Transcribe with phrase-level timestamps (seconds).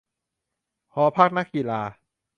[0.93, 1.81] หอพักนักกีฬา?